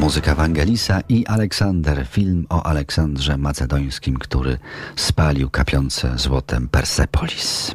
Muzyka 0.00 0.34
Wangelisa 0.34 1.00
i 1.08 1.26
Aleksander, 1.26 2.06
film 2.06 2.46
o 2.48 2.66
Aleksandrze 2.66 3.38
Macedońskim, 3.38 4.16
który 4.18 4.58
spalił 4.96 5.50
kapiące 5.50 6.18
złotem 6.18 6.68
Persepolis. 6.68 7.74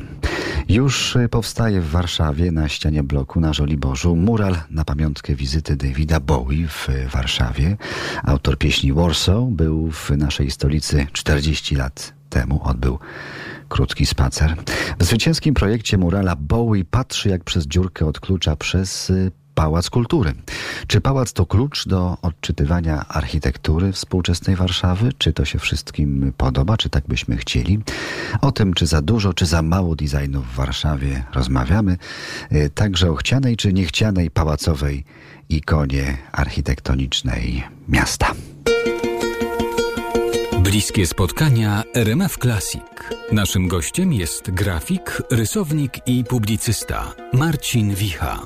Już 0.69 1.17
powstaje 1.31 1.81
w 1.81 1.89
Warszawie 1.89 2.51
na 2.51 2.69
ścianie 2.69 3.03
bloku 3.03 3.39
na 3.39 3.53
Żoliborzu 3.53 4.15
mural 4.15 4.55
na 4.69 4.85
pamiątkę 4.85 5.35
wizyty 5.35 5.75
Davida 5.75 6.19
Bowie 6.19 6.67
w 6.67 6.87
Warszawie. 7.11 7.77
Autor 8.23 8.57
pieśni 8.57 8.93
Warsaw 8.93 9.43
był 9.49 9.91
w 9.91 10.09
naszej 10.09 10.51
stolicy 10.51 11.07
40 11.13 11.75
lat 11.75 12.13
temu, 12.29 12.61
odbył 12.63 12.99
krótki 13.69 14.05
spacer. 14.05 14.55
W 14.99 15.03
zwycięskim 15.03 15.53
projekcie 15.53 15.97
murala 15.97 16.35
Bowie 16.35 16.85
patrzy 16.85 17.29
jak 17.29 17.43
przez 17.43 17.67
dziurkę 17.67 18.05
od 18.05 18.19
klucza 18.19 18.55
przez 18.55 19.11
Pałac 19.57 19.89
Kultury. 19.89 20.33
Czy 20.87 21.01
pałac 21.01 21.33
to 21.33 21.45
klucz 21.45 21.87
do 21.87 22.17
odczytywania 22.21 23.05
architektury 23.07 23.91
współczesnej 23.91 24.55
Warszawy? 24.55 25.09
Czy 25.17 25.33
to 25.33 25.45
się 25.45 25.59
wszystkim 25.59 26.33
podoba? 26.37 26.77
Czy 26.77 26.89
tak 26.89 27.03
byśmy 27.07 27.37
chcieli? 27.37 27.79
O 28.41 28.51
tym, 28.51 28.73
czy 28.73 28.87
za 28.87 29.01
dużo, 29.01 29.33
czy 29.33 29.45
za 29.45 29.61
mało 29.61 29.95
designu 29.95 30.41
w 30.41 30.55
Warszawie 30.55 31.23
rozmawiamy. 31.33 31.97
Także 32.75 33.11
o 33.11 33.15
chcianej 33.15 33.57
czy 33.57 33.73
niechcianej 33.73 34.31
pałacowej 34.31 35.03
ikonie 35.49 36.17
architektonicznej 36.31 37.63
miasta. 37.87 38.31
Bliskie 40.59 41.07
spotkania 41.07 41.83
RMF 41.95 42.37
Classic. 42.37 42.83
Naszym 43.31 43.67
gościem 43.67 44.13
jest 44.13 44.51
grafik, 44.51 45.21
rysownik 45.31 46.07
i 46.07 46.23
publicysta 46.23 47.13
Marcin 47.33 47.95
Wicha 47.95 48.45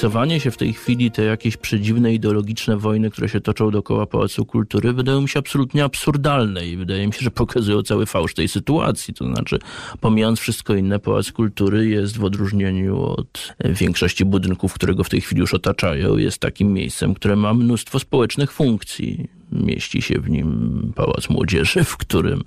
fiksowanie 0.00 0.40
się 0.40 0.50
w 0.50 0.56
tej 0.56 0.72
chwili, 0.72 1.10
te 1.10 1.24
jakieś 1.24 1.56
przedziwne 1.56 2.14
ideologiczne 2.14 2.76
wojny, 2.76 3.10
które 3.10 3.28
się 3.28 3.40
toczą 3.40 3.70
dookoła 3.70 4.06
Pałacu 4.06 4.46
Kultury, 4.46 4.92
wydają 4.92 5.20
mi 5.20 5.28
się 5.28 5.38
absolutnie 5.38 5.84
absurdalne 5.84 6.66
i 6.66 6.76
wydaje 6.76 7.06
mi 7.06 7.12
się, 7.12 7.20
że 7.20 7.30
pokazują 7.30 7.82
cały 7.82 8.06
fałsz 8.06 8.34
tej 8.34 8.48
sytuacji. 8.48 9.14
To 9.14 9.24
znaczy, 9.24 9.58
pomijając 10.00 10.40
wszystko 10.40 10.74
inne, 10.74 10.98
Pałac 10.98 11.32
Kultury 11.32 11.88
jest 11.88 12.18
w 12.18 12.24
odróżnieniu 12.24 13.02
od 13.02 13.54
większości 13.64 14.24
budynków, 14.24 14.74
które 14.74 14.94
go 14.94 15.04
w 15.04 15.08
tej 15.08 15.20
chwili 15.20 15.40
już 15.40 15.54
otaczają, 15.54 16.16
jest 16.16 16.38
takim 16.38 16.72
miejscem, 16.72 17.14
które 17.14 17.36
ma 17.36 17.54
mnóstwo 17.54 17.98
społecznych 17.98 18.52
funkcji 18.52 19.28
mieści 19.52 20.02
się 20.02 20.20
w 20.20 20.30
nim 20.30 20.92
Pałac 20.96 21.30
Młodzieży, 21.30 21.84
w 21.84 21.96
którym 21.96 22.42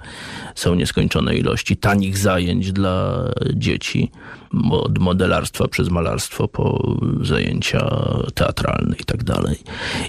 są 0.56 0.76
nieskończone 0.76 1.36
ilości 1.36 1.78
tanich 1.78 2.18
zajęć 2.18 2.72
dla 2.72 3.24
dzieci, 3.54 4.12
od 4.72 5.00
modelarstwa 5.00 5.68
przez 5.68 5.90
malarstwo 5.90 6.48
po 6.48 6.96
zajęcia 7.22 8.06
teatralne 8.34 8.96
i 9.00 9.04
tak 9.04 9.24
dalej. 9.24 9.56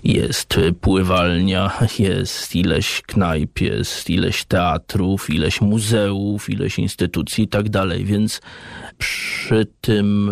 Jest 0.05 0.61
pływalnia, 0.81 1.71
jest 1.99 2.57
ileś 2.57 3.03
knajp, 3.03 3.61
jest 3.61 4.11
ileś 4.11 4.45
teatrów, 4.45 5.31
ileś 5.31 5.61
muzeów, 5.61 6.51
ileś 6.51 6.79
instytucji 6.79 7.45
i 7.45 7.49
tak 7.49 7.69
dalej, 7.69 8.05
więc 8.05 8.41
przy 8.99 9.67
tym 9.81 10.31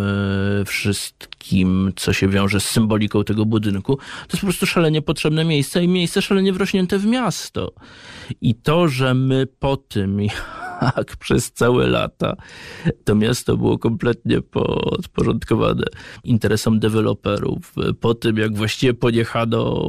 wszystkim, 0.67 1.93
co 1.97 2.13
się 2.13 2.29
wiąże 2.29 2.61
z 2.61 2.65
symboliką 2.65 3.25
tego 3.25 3.45
budynku, 3.45 3.97
to 3.97 4.03
jest 4.29 4.41
po 4.41 4.47
prostu 4.47 4.67
szalenie 4.67 5.03
potrzebne 5.03 5.45
miejsce 5.45 5.85
i 5.85 5.89
miejsce 5.89 6.23
szalenie 6.23 6.53
wrośnięte 6.53 6.99
w 6.99 7.07
miasto. 7.07 7.73
I 8.41 8.55
to, 8.55 8.89
że 8.89 9.15
my 9.15 9.47
po 9.59 9.77
tym, 9.77 10.21
jak 10.97 11.17
przez 11.25 11.53
całe 11.53 11.87
lata. 11.87 12.37
To 13.05 13.15
miasto 13.15 13.57
było 13.57 13.79
kompletnie 13.79 14.41
podporządkowane 14.41 15.85
interesom 16.25 16.79
deweloperów, 16.81 17.75
po 18.01 18.15
tym, 18.15 18.37
jak 18.37 18.57
właściwie 18.57 18.95
poniechano 18.95 19.83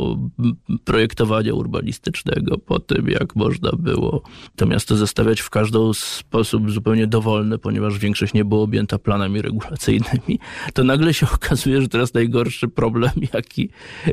projektowania 0.83 1.53
urbanistycznego, 1.53 2.57
po 2.57 2.79
tym, 2.79 3.07
jak 3.07 3.35
można 3.35 3.71
było 3.79 4.23
to 4.55 4.65
miasto 4.65 4.95
zostawiać 4.95 5.41
w 5.41 5.49
każdy 5.49 5.79
sposób 5.93 6.71
zupełnie 6.71 7.07
dowolny, 7.07 7.57
ponieważ 7.57 7.99
większość 7.99 8.33
nie 8.33 8.45
była 8.45 8.61
objęta 8.61 8.99
planami 8.99 9.41
regulacyjnymi, 9.41 10.39
to 10.73 10.83
nagle 10.83 11.13
się 11.13 11.27
okazuje, 11.35 11.81
że 11.81 11.87
teraz 11.87 12.13
najgorszy 12.13 12.67
problem, 12.67 13.11
jaki, 13.33 13.69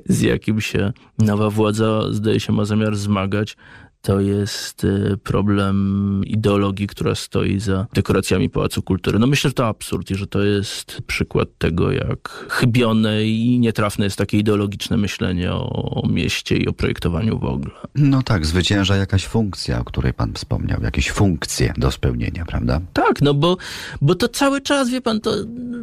z 0.07 0.21
jakim 0.21 0.61
się 0.61 0.93
nowa 1.19 1.51
władza 1.51 2.13
zdaje 2.13 2.41
się 2.41 2.53
ma 2.53 2.65
zamiar 2.65 2.97
zmagać, 2.97 3.57
to 4.03 4.21
jest 4.21 4.85
y, 4.85 5.19
problem 5.23 6.21
ideologii, 6.27 6.87
która 6.87 7.15
stoi 7.15 7.61
za 7.61 7.87
dekoracjami 7.95 8.51
Pałacu 8.51 8.83
Kultury. 8.83 9.19
No 9.19 9.27
myślę, 9.27 9.51
że 9.51 9.55
to 9.55 9.67
absurd 9.67 10.11
i 10.11 10.15
że 10.15 10.27
to 10.27 10.43
jest 10.43 11.03
przykład 11.07 11.49
tego, 11.59 11.93
jak 11.93 12.29
chybione 12.49 13.25
i 13.25 13.59
nietrafne 13.59 14.05
jest 14.05 14.19
takie 14.19 14.39
ideologiczne 14.39 14.97
myślenie 14.97 15.53
o 15.53 16.09
mieście 16.11 16.57
i 16.57 16.69
o 16.69 16.73
projektowaniu 16.73 17.39
w 17.39 17.45
ogóle. 17.45 17.75
No 17.95 18.23
tak, 18.23 18.47
zwycięża 18.47 18.97
jakaś 18.97 19.27
funkcja, 19.27 19.81
o 19.81 19.85
której 19.85 20.13
pan 20.13 20.33
wspomniał, 20.33 20.83
jakieś 20.83 21.11
funkcje 21.11 21.73
do 21.77 21.91
spełnienia, 21.91 22.45
prawda? 22.45 22.81
Tak, 22.93 23.23
no 23.23 23.35
bo, 23.35 23.57
bo 24.01 24.15
to 24.15 24.29
cały 24.29 24.61
czas, 24.61 24.91
wie 24.91 25.01
pan, 25.01 25.21
to 25.21 25.35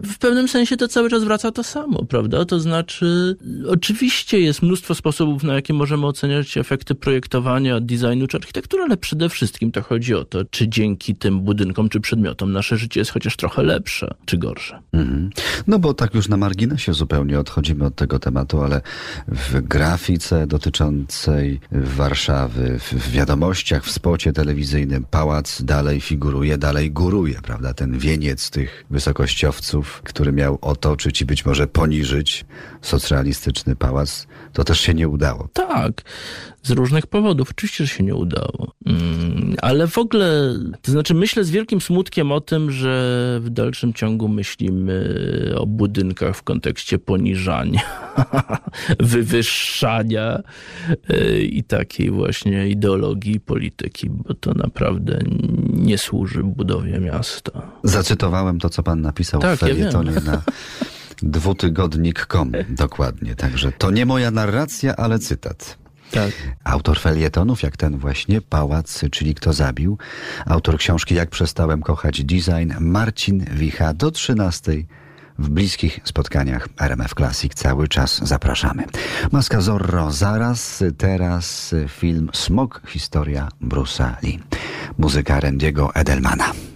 w 0.07 0.18
pewnym 0.18 0.47
sensie 0.47 0.78
to 0.78 0.88
cały 0.88 1.09
czas 1.09 1.23
wraca 1.23 1.51
to 1.51 1.63
samo, 1.63 2.06
prawda? 2.06 2.45
To 2.45 2.59
znaczy, 2.59 3.38
oczywiście 3.68 4.40
jest 4.40 4.62
mnóstwo 4.62 4.95
sposobów, 4.95 5.44
na 5.44 5.53
jakie 5.53 5.73
możemy 5.73 6.06
oceniać 6.06 6.57
efekty 6.57 6.95
projektowania, 6.95 7.79
designu, 7.79 8.28
czy 8.28 8.38
architektury, 8.38 8.84
ale 8.84 8.97
przede 8.97 9.29
wszystkim 9.29 9.72
to 9.72 9.81
chodzi 9.81 10.13
o 10.13 10.25
to, 10.25 10.45
czy 10.45 10.68
dzięki 10.68 11.16
tym 11.16 11.40
budynkom 11.40 11.90
czy 11.90 12.00
przedmiotom 12.00 12.51
nasze 12.51 12.78
życie 12.78 13.00
jest 13.00 13.12
chociaż 13.12 13.35
trochę 13.35 13.63
lepsze 13.63 14.13
czy 14.25 14.38
gorsze. 14.38 14.81
Mhm. 14.94 15.29
No 15.68 15.79
bo 15.79 15.94
tak 15.94 16.13
już 16.13 16.28
na 16.28 16.38
marginesie 16.38 16.94
zupełnie 16.94 17.39
odchodzimy 17.39 17.85
od 17.85 17.95
tego 17.95 18.19
tematu, 18.19 18.62
ale 18.62 18.81
w 19.28 19.62
grafice 19.62 20.47
dotyczącej 20.47 21.59
Warszawy, 21.72 22.79
w 22.79 23.12
wiadomościach, 23.12 23.85
w 23.85 23.91
spocie 23.91 24.34
telewizyjnym 24.34 25.06
pałac 25.12 25.62
dalej 25.62 26.01
figuruje, 26.01 26.57
dalej 26.57 26.91
góruje, 26.91 27.39
prawda? 27.44 27.74
Ten 27.74 27.97
wieniec 27.97 28.50
tych 28.50 28.85
wysokościowców, 28.89 29.97
który 30.03 30.31
miał 30.31 30.58
otoczyć 30.62 31.22
i 31.22 31.25
być 31.25 31.46
może 31.46 31.68
poniżyć 31.68 32.46
socrealistyczny 32.81 33.75
pałac, 33.75 34.28
to 34.53 34.63
też 34.63 34.80
się 34.80 34.94
nie 34.94 35.08
udało. 35.08 35.47
Tak, 35.53 36.02
z 36.67 36.72
różnych 36.72 37.07
powodów. 37.07 37.50
Oczywiście, 37.51 37.85
że 37.85 37.94
się 37.94 38.03
nie 38.03 38.16
udało. 38.16 38.72
Mm, 38.85 39.55
ale 39.61 39.88
w 39.88 39.97
ogóle, 39.97 40.53
to 40.81 40.91
znaczy 40.91 41.13
myślę 41.13 41.44
z 41.44 41.50
wielkim 41.50 41.81
smutkiem 41.81 42.31
o 42.31 42.41
tym, 42.41 42.72
że 42.72 43.39
w 43.44 43.50
dalszym 43.50 43.94
ciągu 43.94 44.28
myślimy 44.28 45.16
o 45.57 45.66
budynkach 45.66 46.35
w 46.35 46.44
kontekście 46.44 47.00
poniżania, 47.00 47.81
wywyższania 49.00 50.39
y, 51.09 51.41
i 51.41 51.63
takiej 51.63 52.11
właśnie 52.11 52.69
ideologii 52.69 53.39
polityki, 53.39 54.09
bo 54.09 54.33
to 54.33 54.53
naprawdę 54.53 55.19
nie 55.73 55.97
służy 55.97 56.44
budowie 56.44 57.00
miasta. 57.00 57.51
Zacytowałem 57.83 58.59
to, 58.59 58.69
co 58.69 58.83
pan 58.83 59.01
napisał 59.01 59.41
tak, 59.41 59.57
w 59.57 59.59
felietonie 59.59 60.11
ja 60.11 60.31
na 60.31 60.41
dwutygodnik.com. 61.38 62.51
Dokładnie, 62.69 63.35
także 63.35 63.72
to 63.72 63.91
nie 63.91 64.06
moja 64.06 64.31
narracja, 64.31 64.95
ale 64.95 65.19
cytat. 65.19 65.87
Tak. 66.12 66.31
Autor 66.63 67.00
felietonów, 67.00 67.63
jak 67.63 67.78
ten 67.78 67.97
właśnie, 67.97 68.41
Pałac, 68.41 69.01
czyli 69.12 69.35
Kto 69.35 69.53
zabił. 69.53 69.97
Autor 70.45 70.78
książki 70.78 71.16
Jak 71.16 71.29
przestałem 71.29 71.81
kochać 71.81 72.23
design, 72.23 72.73
Marcin 72.79 73.45
Wicha 73.51 73.94
do 73.94 74.12
13 74.12 74.72
w 75.40 75.50
bliskich 75.50 76.00
spotkaniach 76.03 76.68
RMF 76.79 77.13
Classic 77.13 77.53
cały 77.53 77.88
czas 77.88 78.28
zapraszamy. 78.28 78.84
Maska 79.31 79.62
Zorro 79.62 80.12
zaraz, 80.12 80.84
teraz 80.97 81.75
film 81.88 82.29
Smog, 82.34 82.81
historia 82.88 83.47
Bruce'a 83.62 84.13
Lee. 84.24 84.39
Muzyka 84.97 85.39
Randiego 85.39 85.95
Edelmana. 85.95 86.67